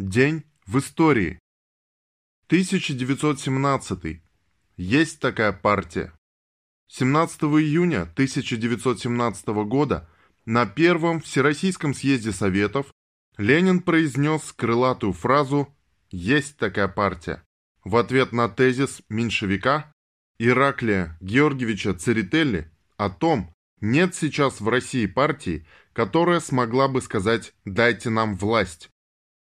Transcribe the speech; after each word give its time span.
День 0.00 0.44
в 0.66 0.78
истории. 0.78 1.38
1917. 2.46 4.22
Есть 4.78 5.20
такая 5.20 5.52
партия. 5.52 6.14
17 6.88 7.42
июня 7.42 8.04
1917 8.04 9.48
года 9.66 10.08
на 10.46 10.64
Первом 10.64 11.20
Всероссийском 11.20 11.92
съезде 11.92 12.32
Советов 12.32 12.94
Ленин 13.36 13.82
произнес 13.82 14.54
крылатую 14.54 15.12
фразу 15.12 15.68
«Есть 16.10 16.56
такая 16.56 16.88
партия» 16.88 17.42
в 17.84 17.94
ответ 17.96 18.32
на 18.32 18.48
тезис 18.48 19.02
меньшевика 19.10 19.92
Ираклия 20.38 21.18
Георгиевича 21.20 21.92
Церетелли 21.92 22.72
о 22.96 23.10
том, 23.10 23.52
нет 23.82 24.14
сейчас 24.14 24.62
в 24.62 24.68
России 24.70 25.04
партии, 25.04 25.66
которая 25.92 26.40
смогла 26.40 26.88
бы 26.88 27.02
сказать 27.02 27.52
«дайте 27.66 28.08
нам 28.08 28.34
власть». 28.34 28.88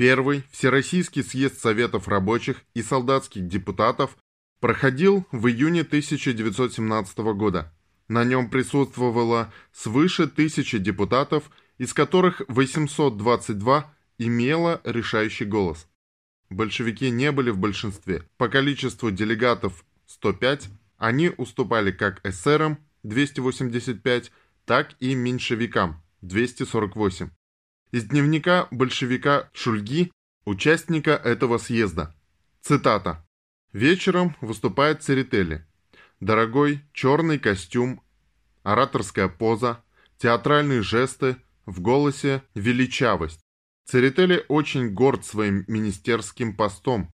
Первый 0.00 0.44
Всероссийский 0.50 1.22
съезд 1.22 1.60
Советов 1.60 2.08
рабочих 2.08 2.64
и 2.72 2.82
солдатских 2.82 3.46
депутатов 3.46 4.16
проходил 4.58 5.26
в 5.30 5.46
июне 5.46 5.82
1917 5.82 7.18
года. 7.34 7.70
На 8.08 8.24
нем 8.24 8.48
присутствовало 8.48 9.52
свыше 9.72 10.26
тысячи 10.26 10.78
депутатов, 10.78 11.50
из 11.76 11.92
которых 11.92 12.40
822 12.48 13.94
имело 14.16 14.80
решающий 14.84 15.44
голос. 15.44 15.86
Большевики 16.48 17.10
не 17.10 17.30
были 17.30 17.50
в 17.50 17.58
большинстве. 17.58 18.22
По 18.38 18.48
количеству 18.48 19.10
делегатов 19.10 19.84
105 20.06 20.70
они 20.96 21.30
уступали 21.36 21.90
как 21.90 22.26
эсерам 22.26 22.78
285, 23.02 24.32
так 24.64 24.94
и 24.98 25.14
меньшевикам 25.14 26.02
248. 26.22 27.28
Из 27.92 28.04
дневника 28.04 28.68
большевика 28.70 29.50
Шульги, 29.52 30.12
участника 30.44 31.10
этого 31.10 31.58
съезда. 31.58 32.14
Цитата. 32.62 33.26
Вечером 33.72 34.36
выступает 34.40 35.02
Церетели. 35.02 35.66
Дорогой 36.20 36.84
черный 36.92 37.40
костюм, 37.40 38.00
ораторская 38.62 39.26
поза, 39.26 39.82
театральные 40.18 40.82
жесты, 40.82 41.36
в 41.66 41.80
голосе 41.80 42.44
величавость. 42.54 43.40
Церетели 43.86 44.44
очень 44.46 44.90
горд 44.94 45.24
своим 45.24 45.64
министерским 45.66 46.54
постом. 46.54 47.10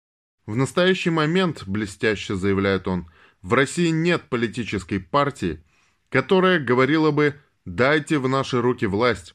В 0.46 0.56
настоящий 0.56 1.10
момент, 1.10 1.64
блестяще 1.66 2.34
заявляет 2.34 2.88
он, 2.88 3.10
в 3.42 3.52
России 3.52 3.88
нет 3.88 4.22
политической 4.30 5.00
партии, 5.00 5.62
которая 6.08 6.58
говорила 6.58 7.10
бы 7.10 7.38
«дайте 7.66 8.18
в 8.18 8.26
наши 8.26 8.62
руки 8.62 8.86
власть». 8.86 9.34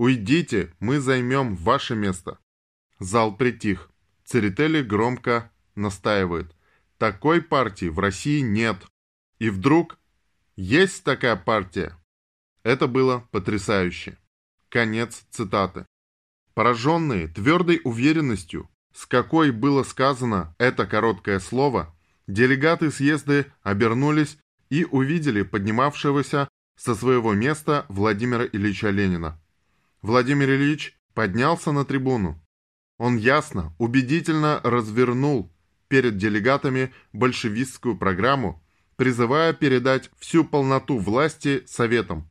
«Уйдите, 0.00 0.72
мы 0.80 0.98
займем 0.98 1.56
ваше 1.56 1.94
место». 1.94 2.38
Зал 3.00 3.36
притих. 3.36 3.90
Церетели 4.24 4.80
громко 4.80 5.52
настаивает. 5.74 6.56
Такой 6.96 7.42
партии 7.42 7.90
в 7.90 7.98
России 7.98 8.40
нет. 8.40 8.78
И 9.38 9.50
вдруг 9.50 9.98
есть 10.56 11.04
такая 11.04 11.36
партия. 11.36 11.98
Это 12.62 12.86
было 12.86 13.28
потрясающе. 13.30 14.16
Конец 14.70 15.22
цитаты. 15.28 15.84
Пораженные 16.54 17.28
твердой 17.28 17.82
уверенностью, 17.84 18.70
с 18.94 19.04
какой 19.04 19.50
было 19.50 19.82
сказано 19.82 20.54
это 20.56 20.86
короткое 20.86 21.40
слово, 21.40 21.94
делегаты 22.26 22.90
съезда 22.90 23.44
обернулись 23.62 24.38
и 24.70 24.84
увидели 24.84 25.42
поднимавшегося 25.42 26.48
со 26.74 26.94
своего 26.94 27.34
места 27.34 27.84
Владимира 27.90 28.46
Ильича 28.46 28.88
Ленина. 28.88 29.38
Владимир 30.02 30.50
Ильич 30.50 30.98
поднялся 31.14 31.72
на 31.72 31.84
трибуну. 31.84 32.40
Он 32.98 33.16
ясно, 33.16 33.74
убедительно 33.78 34.60
развернул 34.62 35.52
перед 35.88 36.16
делегатами 36.16 36.92
большевистскую 37.12 37.98
программу, 37.98 38.62
призывая 38.96 39.52
передать 39.52 40.10
всю 40.18 40.44
полноту 40.44 40.98
власти 40.98 41.64
Советам. 41.66 42.30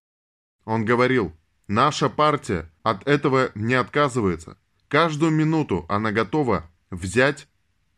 Он 0.66 0.86
говорил, 0.86 1.36
наша 1.68 2.10
партия 2.10 2.72
от 2.84 3.08
этого 3.08 3.52
не 3.56 3.76
отказывается. 3.76 4.58
Каждую 4.88 5.32
минуту 5.32 5.86
она 5.90 6.12
готова 6.12 6.70
взять 6.90 7.48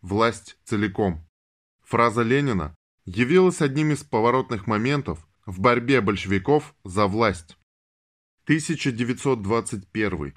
власть 0.01 0.57
целиком. 0.65 1.25
Фраза 1.83 2.21
Ленина 2.23 2.75
явилась 3.05 3.61
одним 3.61 3.91
из 3.91 4.03
поворотных 4.03 4.67
моментов 4.67 5.25
в 5.45 5.59
борьбе 5.59 6.01
большевиков 6.01 6.75
за 6.83 7.07
власть. 7.07 7.57
1921. 8.51 10.33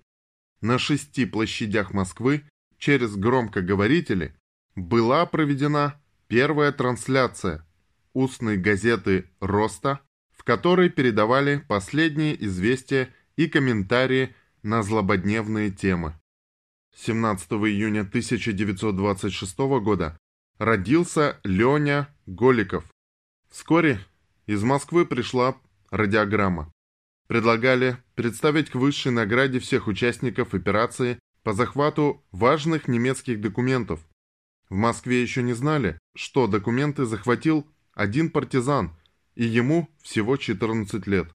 На 0.60 0.78
шести 0.78 1.26
площадях 1.26 1.92
Москвы 1.92 2.44
через 2.78 3.16
громкоговорители 3.16 4.36
была 4.76 5.26
проведена 5.26 6.00
первая 6.28 6.70
трансляция 6.70 7.66
устной 8.12 8.56
газеты 8.56 9.28
«Роста», 9.40 10.00
в 10.30 10.44
которой 10.44 10.90
передавали 10.90 11.64
последние 11.66 12.40
известия 12.44 13.12
и 13.34 13.48
комментарии 13.48 14.32
на 14.62 14.84
злободневные 14.84 15.72
темы. 15.72 16.14
17 16.94 17.50
июня 17.50 18.02
1926 18.02 19.58
года 19.82 20.16
родился 20.58 21.40
Леня 21.42 22.08
Голиков. 22.26 22.84
Вскоре 23.50 23.98
из 24.46 24.62
Москвы 24.62 25.04
пришла 25.04 25.56
радиограмма. 25.90 26.73
Предлагали 27.26 27.96
представить 28.14 28.70
к 28.70 28.74
высшей 28.74 29.12
награде 29.12 29.58
всех 29.58 29.86
участников 29.86 30.54
операции 30.54 31.18
по 31.42 31.52
захвату 31.52 32.24
важных 32.32 32.88
немецких 32.88 33.40
документов, 33.40 34.00
в 34.68 34.76
Москве 34.76 35.22
еще 35.22 35.42
не 35.42 35.52
знали, 35.52 35.98
что 36.16 36.46
документы 36.46 37.04
захватил 37.04 37.66
один 37.92 38.30
партизан, 38.30 38.96
и 39.34 39.44
ему 39.44 39.88
всего 40.02 40.36
14 40.36 41.06
лет. 41.06 41.30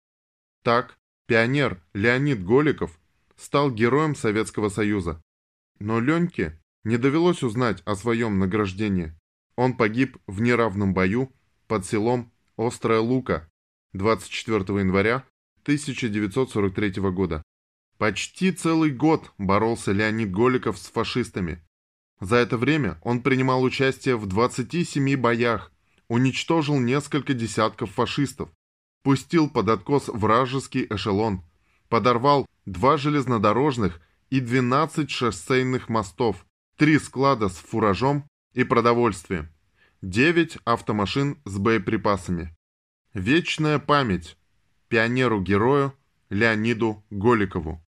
Так, 0.64 0.98
пионер 1.28 1.82
Леонид 1.94 2.44
Голиков 2.44 3.00
стал 3.38 3.72
героем 3.72 4.16
Советского 4.16 4.70
Союза. 4.70 5.22
Но 5.80 6.00
Леньке 6.00 6.60
не 6.84 6.98
довелось 6.98 7.44
узнать 7.44 7.82
о 7.86 7.96
своем 7.96 8.40
награждении. 8.40 9.16
Он 9.56 9.78
погиб 9.78 10.18
в 10.28 10.42
неравном 10.42 10.94
бою 10.94 11.32
под 11.68 11.86
селом 11.86 12.34
Острая 12.58 13.00
Лука 13.00 13.50
24 13.94 14.80
января 14.80 15.24
1943 15.70 17.02
года. 17.12 17.44
Почти 17.98 18.52
целый 18.52 18.92
год 18.92 19.32
боролся 19.38 19.92
Леонид 19.92 20.32
Голиков 20.32 20.80
с 20.80 20.88
фашистами, 20.90 21.62
за 22.20 22.36
это 22.36 22.58
время 22.58 23.00
он 23.02 23.22
принимал 23.22 23.64
участие 23.64 24.18
в 24.18 24.26
27 24.26 25.16
боях, 25.16 25.72
уничтожил 26.08 26.80
несколько 26.80 27.34
десятков 27.34 27.92
фашистов, 27.92 28.50
пустил 29.04 29.50
под 29.50 29.70
откос 29.70 30.10
вражеский 30.10 30.86
эшелон, 30.90 31.44
подорвал 31.88 32.46
два 32.66 32.98
железнодорожных 32.98 34.02
и 34.30 34.42
12 34.42 35.10
шоссейных 35.10 35.88
мостов, 35.88 36.46
три 36.78 37.00
склада 37.00 37.48
с 37.48 37.56
фуражом 37.56 38.28
и 38.54 38.64
продовольствием, 38.64 39.50
9 40.02 40.58
автомашин 40.66 41.42
с 41.46 41.58
боеприпасами. 41.58 42.56
Вечная 43.14 43.80
память 43.80 44.38
пионеру-герою 44.90 45.94
Леониду 46.30 47.04
Голикову. 47.10 47.84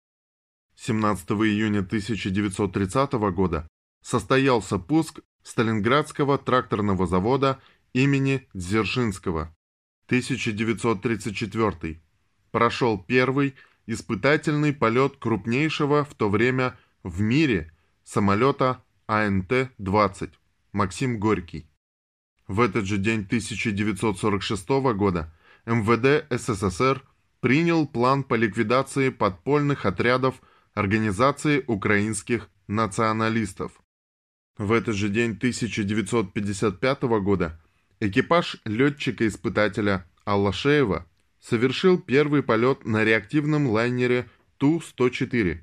17 0.75 1.29
июня 1.31 1.79
1930 1.79 3.13
года 3.33 3.67
состоялся 4.01 4.77
пуск 4.77 5.21
Сталинградского 5.43 6.37
тракторного 6.37 7.07
завода 7.07 7.59
имени 7.93 8.47
Дзержинского. 8.53 9.55
1934. 10.07 12.01
Прошел 12.51 12.97
первый 12.97 13.55
испытательный 13.85 14.73
полет 14.73 15.17
крупнейшего 15.17 16.03
в 16.03 16.13
то 16.13 16.29
время 16.29 16.77
в 17.03 17.21
мире 17.21 17.71
самолета 18.03 18.83
АНТ-20 19.07 20.31
Максим 20.73 21.19
Горький. 21.19 21.69
В 22.47 22.61
этот 22.61 22.85
же 22.85 22.97
день 22.97 23.21
1946 23.21 24.69
года 24.95 25.33
МВД 25.67 26.25
СССР 26.29 27.03
принял 27.41 27.85
план 27.85 28.23
по 28.23 28.35
ликвидации 28.35 29.09
подпольных 29.09 29.85
отрядов 29.85 30.41
Организации 30.73 31.63
украинских 31.67 32.49
националистов. 32.67 33.73
В 34.57 34.71
этот 34.71 34.95
же 34.95 35.09
день 35.09 35.31
1955 35.31 37.01
года 37.21 37.59
экипаж 37.99 38.61
летчика-испытателя 38.63 40.05
Аллашеева 40.23 41.05
совершил 41.41 41.99
первый 41.99 42.43
полет 42.43 42.85
на 42.85 43.03
реактивном 43.03 43.67
лайнере 43.67 44.29
Ту-104. 44.57 45.59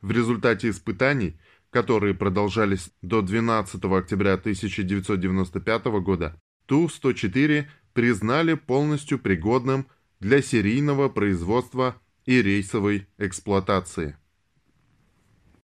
В 0.00 0.10
результате 0.10 0.70
испытаний, 0.70 1.38
которые 1.70 2.14
продолжались 2.14 2.90
до 3.02 3.22
12 3.22 3.84
октября 3.84 4.34
1995 4.34 5.84
года, 6.02 6.40
Ту-104 6.66 7.66
признали 7.94 8.54
полностью 8.54 9.18
пригодным 9.18 9.86
для 10.20 10.42
серийного 10.42 11.08
производства 11.08 11.96
и 12.26 12.42
рейсовой 12.42 13.06
эксплуатации. 13.16 14.16